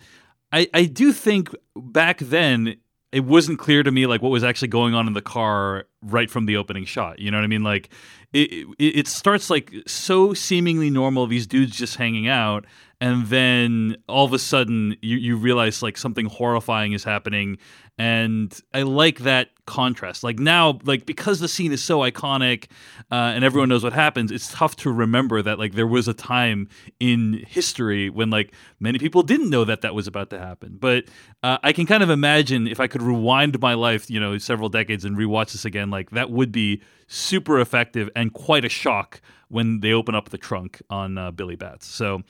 I 0.52 0.68
I 0.74 0.86
do 0.86 1.12
think 1.12 1.50
back 1.76 2.19
then 2.19 2.76
it 3.13 3.25
wasn't 3.25 3.59
clear 3.59 3.83
to 3.83 3.92
me 3.92 4.07
like 4.07 4.21
what 4.21 4.30
was 4.30 4.44
actually 4.44 4.68
going 4.68 4.95
on 4.95 5.07
in 5.07 5.14
the 5.14 5.21
car 5.21 5.85
right 6.02 6.30
from 6.30 6.45
the 6.45 6.57
opening 6.57 6.83
shot 6.83 7.19
you 7.19 7.31
know 7.31 7.38
what 7.38 7.44
I 7.44 7.47
mean? 7.47 7.64
Like 7.64 7.90
it 8.33 8.68
it, 8.80 8.97
it 8.97 9.07
starts 9.07 9.49
like 9.49 9.71
so 9.85 10.33
seemingly 10.33 10.90
normal 10.90 11.28
these 11.28 11.47
dudes 11.47 11.78
just 11.78 11.95
hanging 11.95 12.28
out 12.28 12.66
and 13.04 13.28
then 13.28 13.98
all 14.07 14.24
of 14.24 14.31
a 14.31 14.40
sudden 14.40 14.95
you, 15.02 15.18
you 15.18 15.36
realize 15.36 15.83
like 15.83 15.98
something 15.98 16.26
horrifying 16.26 16.94
is 16.94 17.04
happening. 17.04 17.57
And 17.98 18.57
i 18.74 18.83
like 18.83 19.19
that 19.19 19.50
contrast. 19.66 20.24
Like 20.24 20.40
now 20.40 20.80
like 20.86 21.06
because 21.06 21.42
the 21.42 21.50
scene 21.50 21.74
is 21.74 21.83
so 21.83 22.00
iconic 22.00 22.68
uh, 23.12 23.33
and 23.36 23.44
everyone 23.44 23.68
knows 23.68 23.83
what 23.83 23.92
happens 23.92 24.31
it's 24.31 24.52
tough 24.54 24.78
to 24.78 24.92
remember 24.92 25.42
that 25.42 25.60
like 25.60 25.74
there 25.74 25.86
was 25.86 26.07
a 26.07 26.14
time 26.14 26.69
in 27.02 27.44
history 27.45 28.10
when 28.10 28.30
like 28.30 28.54
many 28.80 29.00
people 29.00 29.22
didn't 29.22 29.50
know 29.50 29.66
that 29.66 29.81
that 29.81 29.94
was 29.94 30.07
about 30.07 30.30
to 30.30 30.40
happen. 30.40 30.78
But 30.80 31.04
uh, 31.44 31.57
i 31.62 31.74
can 31.74 31.86
kind 31.86 32.04
of 32.04 32.10
imagine 32.10 32.68
if 32.68 32.80
i 32.80 32.88
could 32.88 33.02
rewind 33.02 33.60
my 33.60 33.74
life 33.74 34.10
you 34.10 34.19
know 34.19 34.38
several 34.38 34.69
decades 34.69 35.04
and 35.04 35.18
rewatch 35.18 35.52
this 35.52 35.66
again 35.66 35.90
like 35.90 36.12
that 36.12 36.30
would 36.31 36.54
be 36.54 36.81
super 37.07 37.60
effective 37.60 38.10
and 38.16 38.33
quite 38.33 38.64
a 38.64 38.69
shock 38.69 39.22
when 39.54 39.80
they 39.80 39.94
open 39.94 40.16
up 40.16 40.30
the 40.30 40.38
trunk 40.38 40.81
on 40.90 41.18
uh, 41.18 41.31
billy 41.31 41.56
batts 41.56 41.88
so 41.88 42.22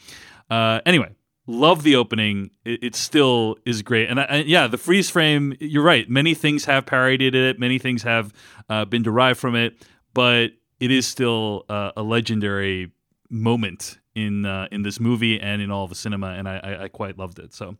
uh, 0.51 0.81
anyway, 0.85 1.09
love 1.47 1.81
the 1.83 1.95
opening. 1.95 2.51
It, 2.63 2.83
it 2.83 2.95
still 2.95 3.55
is 3.65 3.81
great, 3.81 4.09
and 4.09 4.19
I, 4.19 4.23
I- 4.25 4.43
yeah, 4.45 4.67
the 4.67 4.77
freeze 4.77 5.09
frame. 5.09 5.55
You're 5.59 5.81
right. 5.83 6.07
Many 6.07 6.35
things 6.35 6.65
have 6.65 6.85
parodied 6.85 7.33
it. 7.33 7.57
Many 7.59 7.79
things 7.79 8.03
have 8.03 8.33
uh, 8.69 8.85
been 8.85 9.01
derived 9.01 9.39
from 9.39 9.55
it, 9.55 9.73
but 10.13 10.51
it 10.79 10.91
is 10.91 11.07
still 11.07 11.65
uh, 11.69 11.91
a 11.97 12.03
legendary 12.03 12.91
moment 13.29 13.97
in 14.13 14.45
uh, 14.45 14.67
in 14.71 14.83
this 14.83 14.99
movie 14.99 15.39
and 15.39 15.61
in 15.61 15.71
all 15.71 15.85
of 15.85 15.89
the 15.89 15.95
cinema, 15.95 16.27
and 16.37 16.47
I, 16.47 16.57
I, 16.63 16.83
I 16.83 16.87
quite 16.89 17.17
loved 17.17 17.39
it. 17.39 17.53
So. 17.53 17.77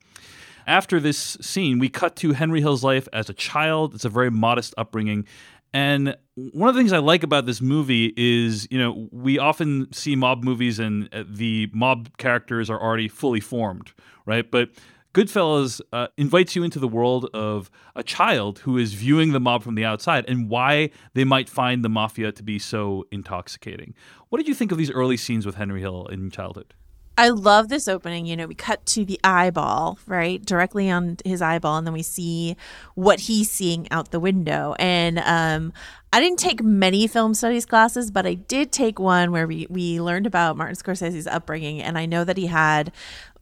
After 0.66 1.02
this 1.02 1.38
scene, 1.42 1.78
we 1.78 1.90
cut 1.90 2.16
to 2.16 2.32
Henry 2.32 2.62
Hill's 2.62 2.86
life 2.86 3.10
as 3.12 3.30
a 3.30 3.34
child. 3.34 3.94
It's 3.96 4.06
a 4.06 4.10
very 4.10 4.32
modest 4.32 4.74
upbringing. 4.78 5.28
And 5.74 6.16
one 6.36 6.70
of 6.70 6.76
the 6.76 6.80
things 6.80 6.94
I 6.94 7.00
like 7.00 7.24
about 7.24 7.46
this 7.46 7.60
movie 7.60 8.14
is, 8.16 8.68
you 8.70 8.78
know, 8.78 9.10
we 9.12 9.40
often 9.40 9.92
see 9.92 10.16
mob 10.16 10.44
movies 10.44 10.78
and 10.78 11.10
uh, 11.14 11.24
the 11.28 11.70
mob 11.74 12.16
characters 12.18 12.70
are 12.70 12.80
already 12.80 13.08
fully 13.08 13.40
formed, 13.40 13.92
right? 14.26 14.50
But 14.50 14.70
Goodfellas 15.14 15.80
uh, 15.92 16.08
invites 16.18 16.56
you 16.56 16.64
into 16.64 16.80
the 16.80 16.88
world 16.88 17.30
of 17.34 17.70
a 17.96 18.04
child 18.04 18.60
who 18.60 18.78
is 18.78 18.94
viewing 18.94 19.32
the 19.32 19.40
mob 19.40 19.64
from 19.64 19.76
the 19.76 19.86
outside 19.86 20.26
and 20.28 20.50
why 20.50 20.90
they 21.14 21.24
might 21.24 21.50
find 21.50 21.84
the 21.84 21.90
mafia 21.90 22.32
to 22.32 22.44
be 22.44 22.58
so 22.58 23.06
intoxicating. 23.12 23.94
What 24.30 24.40
did 24.40 24.48
you 24.48 24.56
think 24.56 24.72
of 24.72 24.78
these 24.78 24.92
early 24.92 25.18
scenes 25.18 25.46
with 25.46 25.56
Henry 25.56 25.82
Hill 25.82 26.08
in 26.08 26.32
childhood? 26.32 26.74
I 27.18 27.30
love 27.30 27.70
this 27.70 27.88
opening. 27.88 28.26
You 28.26 28.36
know, 28.36 28.48
we 28.48 28.56
cut 28.56 28.86
to 28.88 29.06
the 29.06 29.20
eyeball, 29.24 30.00
right? 30.08 30.44
Directly 30.44 30.90
on 30.90 31.18
his 31.24 31.42
eyeball, 31.42 31.78
and 31.78 31.86
then 31.86 31.94
we 31.94 32.02
see 32.02 32.58
what 32.96 33.22
he's 33.22 33.52
seeing 33.52 33.88
out 33.92 34.12
the 34.12 34.20
window. 34.20 34.76
And 34.80 35.20
um, 35.20 35.74
I 36.12 36.20
didn't 36.20 36.40
take 36.40 36.64
many 36.64 37.06
film 37.08 37.36
studies 37.36 37.66
classes, 37.66 38.10
but 38.10 38.26
I 38.26 38.34
did 38.34 38.72
take 38.72 39.00
one 39.00 39.32
where 39.32 39.46
we, 39.46 39.68
we 39.70 40.02
learned 40.02 40.26
about 40.26 40.58
Martin 40.58 40.76
Scorsese's 40.76 41.28
upbringing. 41.28 41.82
And 41.82 41.98
I 41.98 42.08
know 42.08 42.24
that 42.24 42.38
he 42.38 42.48
had 42.48 42.92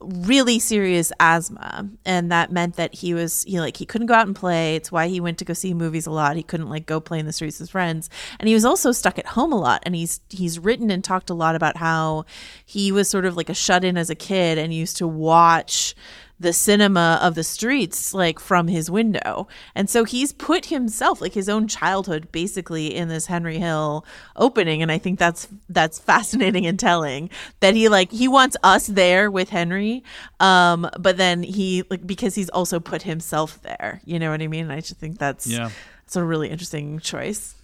really 0.04 0.58
serious 0.58 1.12
asthma. 1.20 1.88
And 2.04 2.30
that 2.32 2.52
meant 2.52 2.76
that 2.76 2.94
he 2.94 3.14
was, 3.14 3.44
you 3.46 3.56
know, 3.56 3.62
like 3.62 3.76
he 3.76 3.86
couldn't 3.86 4.06
go 4.06 4.14
out 4.14 4.26
and 4.26 4.36
play. 4.36 4.76
It's 4.76 4.92
why 4.92 5.08
he 5.08 5.20
went 5.20 5.38
to 5.38 5.44
go 5.44 5.52
see 5.52 5.74
movies 5.74 6.06
a 6.06 6.10
lot. 6.10 6.36
He 6.36 6.42
couldn't 6.42 6.68
like 6.68 6.86
go 6.86 7.00
play 7.00 7.18
in 7.18 7.26
the 7.26 7.32
streets 7.32 7.60
with 7.60 7.70
friends. 7.70 8.10
And 8.38 8.48
he 8.48 8.54
was 8.54 8.64
also 8.64 8.92
stuck 8.92 9.18
at 9.18 9.26
home 9.26 9.52
a 9.52 9.58
lot. 9.58 9.82
And 9.84 9.94
he's 9.94 10.20
he's 10.28 10.58
written 10.58 10.90
and 10.90 11.02
talked 11.02 11.30
a 11.30 11.34
lot 11.34 11.54
about 11.54 11.76
how 11.76 12.24
he 12.64 12.92
was 12.92 13.08
sort 13.08 13.24
of 13.24 13.36
like 13.36 13.48
a 13.48 13.54
shut 13.54 13.84
in 13.84 13.96
as 13.96 14.10
a 14.10 14.14
kid 14.14 14.58
and 14.58 14.72
used 14.72 14.96
to 14.98 15.06
watch 15.08 15.94
the 16.42 16.52
cinema 16.52 17.18
of 17.22 17.34
the 17.34 17.42
streets 17.44 18.12
like 18.12 18.38
from 18.38 18.68
his 18.68 18.90
window. 18.90 19.48
And 19.74 19.88
so 19.88 20.04
he's 20.04 20.32
put 20.32 20.66
himself 20.66 21.20
like 21.20 21.32
his 21.32 21.48
own 21.48 21.68
childhood 21.68 22.30
basically 22.32 22.94
in 22.94 23.08
this 23.08 23.26
Henry 23.26 23.58
Hill 23.58 24.04
opening 24.36 24.82
and 24.82 24.92
I 24.92 24.98
think 24.98 25.18
that's 25.18 25.48
that's 25.68 25.98
fascinating 25.98 26.66
and 26.66 26.78
telling 26.78 27.30
that 27.60 27.74
he 27.74 27.88
like 27.88 28.10
he 28.12 28.28
wants 28.28 28.56
us 28.62 28.86
there 28.86 29.30
with 29.30 29.48
Henry 29.50 30.02
um 30.40 30.88
but 30.98 31.16
then 31.16 31.42
he 31.42 31.84
like 31.90 32.06
because 32.06 32.34
he's 32.34 32.50
also 32.50 32.78
put 32.80 33.02
himself 33.02 33.60
there. 33.62 34.00
You 34.04 34.18
know 34.18 34.30
what 34.30 34.42
I 34.42 34.46
mean? 34.48 34.70
I 34.70 34.80
just 34.80 34.96
think 34.98 35.18
that's 35.18 35.46
Yeah. 35.46 35.70
it's 36.04 36.16
a 36.16 36.24
really 36.24 36.48
interesting 36.50 36.98
choice. 37.00 37.54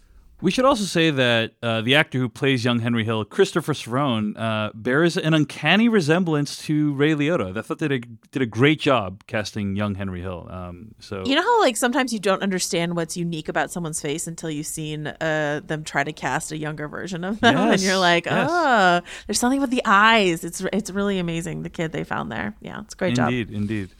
We 0.40 0.52
should 0.52 0.64
also 0.64 0.84
say 0.84 1.10
that 1.10 1.54
uh, 1.62 1.80
the 1.80 1.96
actor 1.96 2.18
who 2.18 2.28
plays 2.28 2.64
young 2.64 2.78
Henry 2.78 3.04
Hill, 3.04 3.24
Christopher 3.24 3.72
Serrone, 3.72 4.38
uh, 4.38 4.70
bears 4.72 5.16
an 5.16 5.34
uncanny 5.34 5.88
resemblance 5.88 6.56
to 6.66 6.94
Ray 6.94 7.14
Liotta. 7.14 7.56
I 7.56 7.62
thought 7.62 7.80
they 7.80 7.88
did 7.88 8.04
a, 8.04 8.28
did 8.30 8.42
a 8.42 8.46
great 8.46 8.78
job 8.78 9.24
casting 9.26 9.74
young 9.74 9.96
Henry 9.96 10.20
Hill. 10.20 10.46
Um, 10.48 10.94
so 11.00 11.24
You 11.26 11.34
know 11.34 11.42
how 11.42 11.60
like 11.60 11.76
sometimes 11.76 12.12
you 12.12 12.20
don't 12.20 12.42
understand 12.42 12.94
what's 12.94 13.16
unique 13.16 13.48
about 13.48 13.72
someone's 13.72 14.00
face 14.00 14.28
until 14.28 14.48
you've 14.48 14.66
seen 14.66 15.08
uh, 15.08 15.60
them 15.64 15.82
try 15.82 16.04
to 16.04 16.12
cast 16.12 16.52
a 16.52 16.56
younger 16.56 16.86
version 16.86 17.24
of 17.24 17.40
them, 17.40 17.56
and 17.56 17.80
you're 17.80 17.98
like, 17.98 18.26
yes. 18.26 18.48
oh, 18.48 19.00
there's 19.26 19.40
something 19.40 19.60
with 19.60 19.70
the 19.70 19.82
eyes. 19.84 20.44
It's 20.44 20.60
it's 20.72 20.90
really 20.90 21.18
amazing 21.18 21.62
the 21.62 21.70
kid 21.70 21.90
they 21.90 22.04
found 22.04 22.30
there. 22.30 22.54
Yeah, 22.60 22.80
it's 22.82 22.94
a 22.94 22.96
great 22.96 23.16
job. 23.16 23.30
Indeed, 23.30 23.50
indeed. 23.50 23.90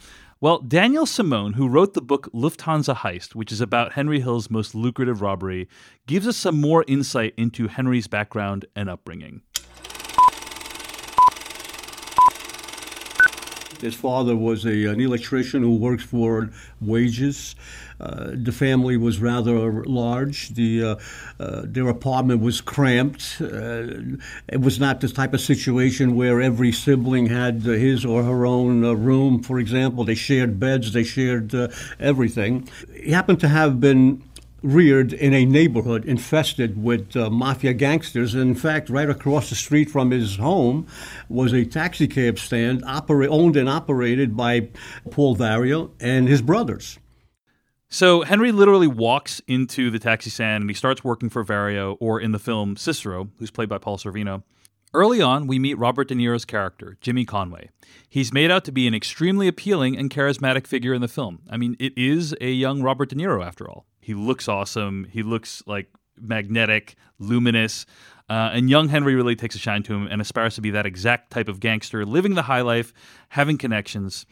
Well, 0.41 0.61
Daniel 0.61 1.05
Simone, 1.05 1.55
who 1.55 1.67
wrote 1.67 1.95
the 1.95 2.01
book 2.01 2.31
Lufthansa 2.33 2.95
Heist, 2.99 3.35
which 3.35 3.51
is 3.51 3.61
about 3.61 3.95
Henry 3.95 4.21
Hill's 4.21 4.49
most 4.49 4.73
lucrative 4.73 5.21
robbery, 5.21 5.67
gives 6.07 6.29
us 6.29 6.37
some 6.37 6.61
more 6.61 6.85
insight 6.87 7.35
into 7.37 7.67
Henry's 7.67 8.07
background 8.07 8.65
and 8.77 8.89
upbringing. 8.89 9.43
His 13.81 13.95
father 13.95 14.35
was 14.37 14.65
a, 14.65 14.87
an 14.87 15.01
electrician 15.01 15.63
who 15.63 15.77
worked 15.77 16.03
for 16.03 16.51
wages. 16.81 17.55
Uh, 18.01 18.31
the 18.33 18.53
family 18.53 18.97
was 18.97 19.19
rather 19.19 19.85
large. 19.85 20.51
The 20.51 20.85
uh, 20.85 20.97
uh, 21.41 21.63
their 21.65 21.89
apartment 21.89 22.41
was 22.41 22.61
cramped. 22.61 23.39
Uh, 23.41 24.17
it 24.49 24.61
was 24.61 24.79
not 24.79 25.01
the 25.01 25.09
type 25.09 25.35
of 25.35 25.41
situation 25.41 26.15
where 26.15 26.41
every 26.41 26.71
sibling 26.71 27.27
had 27.27 27.63
his 27.63 28.05
or 28.05 28.23
her 28.23 28.47
own 28.47 28.85
uh, 28.85 28.93
room. 28.93 29.43
For 29.43 29.59
example, 29.59 30.05
they 30.05 30.15
shared 30.15 30.61
beds. 30.61 30.93
They 30.93 31.05
shared 31.05 31.53
everything. 31.99 32.69
He 32.95 33.11
happened 33.11 33.41
to 33.41 33.49
have 33.49 33.81
been 33.81 34.23
reared 34.63 35.13
in 35.13 35.33
a 35.33 35.45
neighborhood 35.45 36.05
infested 36.05 36.83
with 36.83 37.17
uh, 37.17 37.31
mafia 37.31 37.73
gangsters. 37.73 38.35
In 38.35 38.55
fact, 38.55 38.91
right 38.91 39.09
across 39.09 39.49
the 39.49 39.55
street 39.55 39.91
from 39.91 40.11
his 40.11 40.37
home 40.37 40.87
was 41.29 41.53
a 41.53 41.65
taxi 41.65 42.09
cab 42.09 42.39
stand 42.39 42.85
opera- 42.85 43.29
owned 43.29 43.57
and 43.57 43.69
operated 43.69 44.37
by 44.37 44.69
Paul 45.11 45.37
Vario 45.37 45.91
and 46.01 46.29
his 46.29 46.43
brothers. 46.43 46.99
So 47.89 48.23
Henry 48.23 48.53
literally 48.53 48.87
walks 48.87 49.41
into 49.47 49.91
the 49.91 49.99
taxi 49.99 50.29
stand 50.29 50.63
and 50.63 50.71
he 50.71 50.75
starts 50.75 51.03
working 51.03 51.31
for 51.31 51.43
Vario, 51.43 51.97
or 52.01 52.21
in 52.21 52.33
the 52.33 52.39
film 52.39 52.77
Cicero, 52.77 53.31
who's 53.39 53.51
played 53.51 53.69
by 53.69 53.79
Paul 53.79 53.97
Sorvino. 53.97 54.43
Early 54.93 55.21
on, 55.21 55.47
we 55.47 55.59
meet 55.59 55.79
Robert 55.79 56.09
De 56.09 56.15
Niro's 56.15 56.47
character, 56.47 56.97
Jimmy 57.01 57.25
Conway. 57.25 57.71
He's 58.09 58.33
made 58.33 58.51
out 58.51 58.65
to 58.65 58.73
be 58.73 58.87
an 58.87 58.95
extremely 58.95 59.47
appealing 59.47 59.97
and 59.97 60.11
charismatic 60.11 60.67
figure 60.67 60.95
in 60.95 61.03
the 61.03 61.09
film. 61.09 61.41
I 61.49 61.59
mean, 61.59 61.77
it 61.79 61.97
is 61.97 62.35
a 62.41 62.51
young 62.51 62.83
Robert 62.83 63.11
De 63.11 63.17
Niro 63.17 63.45
after 63.45 63.69
all. 63.69 63.87
He 64.09 64.15
looks 64.15 64.49
awesome. 64.49 65.07
He 65.13 65.23
looks 65.23 65.63
like 65.67 65.91
magnetic, 66.19 66.95
luminous. 67.19 67.85
Uh, 68.31 68.49
and 68.55 68.71
young 68.71 68.89
Henry 68.89 69.15
really 69.15 69.37
takes 69.37 69.55
a 69.55 69.59
shine 69.59 69.83
to 69.83 69.93
him 69.93 70.07
and 70.07 70.23
aspires 70.23 70.55
to 70.55 70.63
be 70.63 70.71
that 70.71 70.87
exact 70.87 71.31
type 71.31 71.47
of 71.47 71.61
gangster, 71.61 72.07
living 72.07 72.35
the 72.35 72.41
high 72.45 72.63
life, 72.63 72.95
having 73.29 73.59
connections. 73.59 74.25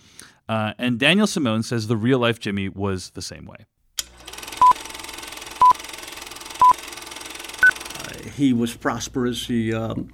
Uh, 0.48 0.72
and 0.78 0.98
Daniel 0.98 1.26
Simone 1.26 1.62
says 1.62 1.88
the 1.88 1.96
real 1.98 2.18
life 2.18 2.40
Jimmy 2.40 2.70
was 2.70 3.10
the 3.10 3.20
same 3.20 3.44
way. 3.44 3.66
He 8.34 8.54
was 8.54 8.74
prosperous. 8.74 9.46
He 9.46 9.74
um, 9.74 10.08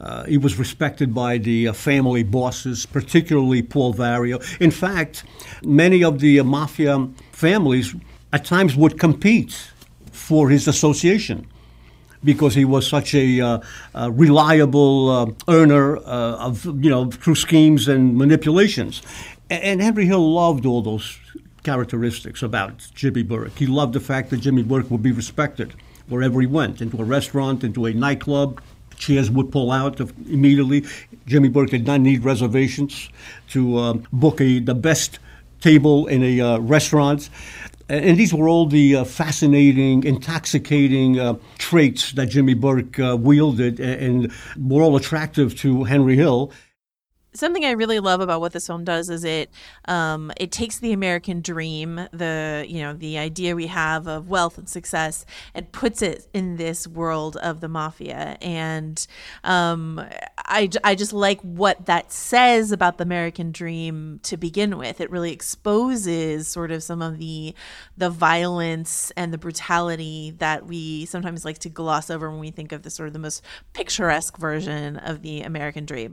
uh, 0.00 0.24
he 0.24 0.38
was 0.38 0.58
respected 0.58 1.14
by 1.14 1.38
the 1.38 1.68
uh, 1.68 1.72
family 1.72 2.24
bosses, 2.24 2.84
particularly 2.84 3.62
Paul 3.62 3.94
Vario. 3.94 4.42
In 4.60 4.72
fact, 4.72 5.22
many 5.62 6.02
of 6.02 6.18
the 6.18 6.40
uh, 6.40 6.44
mafia 6.44 7.08
families 7.30 7.94
at 8.34 8.44
times 8.44 8.74
would 8.74 8.98
compete 8.98 9.70
for 10.10 10.50
his 10.50 10.66
association 10.66 11.46
because 12.24 12.52
he 12.54 12.64
was 12.64 12.84
such 12.84 13.14
a, 13.14 13.40
uh, 13.40 13.60
uh, 13.94 14.10
reliable 14.10 15.10
uh, 15.10 15.26
earner 15.48 15.98
uh, 15.98 16.48
of 16.48 16.64
you 16.84 16.90
know 16.90 17.10
through 17.10 17.36
schemes 17.36 17.86
and 17.86 18.16
manipulations. 18.16 19.02
And 19.50 19.80
Henry 19.80 20.06
Hill 20.06 20.26
loved 20.32 20.66
all 20.66 20.82
those 20.82 21.18
characteristics 21.62 22.42
about 22.42 22.72
Jimmy 22.94 23.22
Burke. 23.22 23.56
He 23.56 23.66
loved 23.66 23.92
the 23.92 24.00
fact 24.00 24.30
that 24.30 24.38
Jimmy 24.38 24.64
Burke 24.64 24.90
would 24.90 25.02
be 25.02 25.12
respected 25.12 25.74
wherever 26.08 26.40
he 26.40 26.46
went, 26.46 26.80
into 26.80 27.00
a 27.00 27.04
restaurant, 27.04 27.62
into 27.62 27.86
a 27.86 27.92
nightclub. 27.92 28.60
Chairs 28.96 29.30
would 29.30 29.52
pull 29.52 29.70
out 29.70 30.00
immediately. 30.28 30.84
Jimmy 31.26 31.48
Burke 31.48 31.70
did 31.70 31.86
not 31.86 32.00
need 32.00 32.24
reservations 32.24 33.10
to 33.50 33.78
um, 33.78 34.06
book 34.12 34.40
a, 34.40 34.58
the 34.58 34.74
best 34.74 35.18
table 35.60 36.06
in 36.06 36.22
a 36.22 36.40
uh, 36.40 36.58
restaurant. 36.58 37.30
And 37.88 38.16
these 38.18 38.32
were 38.32 38.48
all 38.48 38.66
the 38.66 38.96
uh, 38.96 39.04
fascinating, 39.04 40.04
intoxicating 40.04 41.20
uh, 41.20 41.34
traits 41.58 42.12
that 42.12 42.26
Jimmy 42.26 42.54
Burke 42.54 42.98
uh, 42.98 43.16
wielded 43.20 43.78
and 43.78 44.32
were 44.58 44.82
all 44.82 44.96
attractive 44.96 45.54
to 45.58 45.84
Henry 45.84 46.16
Hill. 46.16 46.50
Something 47.34 47.64
I 47.64 47.72
really 47.72 48.00
love 48.00 48.20
about 48.20 48.40
what 48.40 48.52
this 48.52 48.66
film 48.66 48.84
does 48.84 49.10
is 49.10 49.24
it 49.24 49.50
um, 49.86 50.32
it 50.36 50.52
takes 50.52 50.78
the 50.78 50.92
American 50.92 51.40
dream, 51.40 52.08
the 52.12 52.64
you 52.68 52.80
know 52.80 52.92
the 52.92 53.18
idea 53.18 53.56
we 53.56 53.66
have 53.66 54.06
of 54.06 54.28
wealth 54.28 54.58
and 54.58 54.68
success, 54.68 55.26
and 55.54 55.70
puts 55.72 56.02
it 56.02 56.26
in 56.32 56.56
this 56.56 56.86
world 56.86 57.36
of 57.36 57.60
the 57.60 57.68
mafia. 57.68 58.36
And 58.40 59.04
um, 59.42 60.04
I 60.38 60.70
I 60.82 60.94
just 60.94 61.12
like 61.12 61.40
what 61.40 61.86
that 61.86 62.12
says 62.12 62.72
about 62.72 62.98
the 62.98 63.04
American 63.04 63.50
dream 63.52 64.20
to 64.24 64.36
begin 64.36 64.78
with. 64.78 65.00
It 65.00 65.10
really 65.10 65.32
exposes 65.32 66.48
sort 66.48 66.70
of 66.70 66.82
some 66.82 67.02
of 67.02 67.18
the 67.18 67.54
the 67.96 68.10
violence 68.10 69.10
and 69.16 69.32
the 69.32 69.38
brutality 69.38 70.34
that 70.38 70.66
we 70.66 71.06
sometimes 71.06 71.44
like 71.44 71.58
to 71.58 71.68
gloss 71.68 72.10
over 72.10 72.30
when 72.30 72.40
we 72.40 72.50
think 72.50 72.72
of 72.72 72.82
the 72.82 72.90
sort 72.90 73.08
of 73.08 73.12
the 73.12 73.18
most 73.18 73.42
picturesque 73.72 74.36
version 74.38 74.96
of 74.98 75.22
the 75.22 75.42
American 75.42 75.84
dream. 75.84 76.12